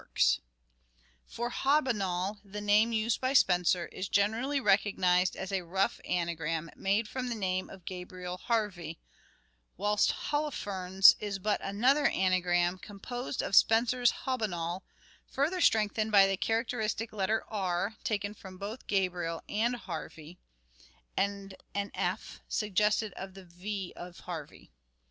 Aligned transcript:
292" 1.29 1.29
SHAKESPEARE" 1.29 1.45
IDENTIFIED 1.45 1.53
For 1.53 1.61
Hobbinol, 1.61 2.39
the 2.43 2.59
name 2.61 2.91
used 2.91 3.21
by 3.21 3.33
Spenser, 3.33 3.85
is 3.91 4.09
generally 4.09 4.59
recognized 4.59 5.35
as 5.35 5.51
a 5.51 5.61
rough 5.61 5.99
anagram 6.05 6.71
made 6.75 7.07
from 7.07 7.27
the 7.29 7.35
name 7.35 7.69
of 7.69 7.85
Gabriel 7.85 8.37
Harvey, 8.37 8.99
whilst 9.77 10.11
Holofernes 10.31 11.15
is 11.19 11.37
but 11.37 11.61
another 11.63 12.07
anagram 12.07 12.79
composed 12.79 13.43
of 13.43 13.55
Spenser's 13.55 14.11
Hobbinol 14.25 14.81
further 15.27 15.61
strengthened 15.61 16.11
by 16.11 16.25
the 16.25 16.35
characteristic 16.35 17.13
letter" 17.13 17.45
r," 17.49 17.95
taken 18.03 18.33
from 18.33 18.57
both 18.57 18.87
Gabriel 18.87 19.43
and 19.47 19.75
Harvey 19.75 20.39
and 21.15 21.53
an" 21.75 21.91
f," 22.13 22.39
suggestive 22.47 23.11
of 23.13 23.35
the" 23.35 23.43
v" 23.45 23.93
in 23.95 24.13
Harvey. 24.13 24.71